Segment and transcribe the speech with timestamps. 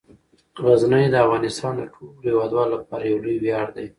[0.65, 3.87] غزني د افغانستان د ټولو هیوادوالو لپاره یو لوی ویاړ دی.